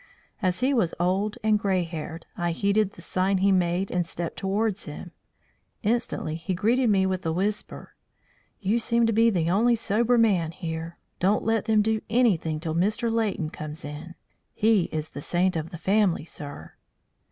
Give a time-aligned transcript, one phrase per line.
[0.41, 4.35] As he was old and grey haired, I heeded the sign he made and stepped
[4.35, 5.11] towards him.
[5.83, 7.93] Instantly he greeted me with the whisper:
[8.59, 10.97] "You seem to be the only sober man here.
[11.19, 13.11] Don't let them do anything till Mr.
[13.11, 14.15] Leighton comes in.
[14.55, 16.73] He is the saint of the family, sir."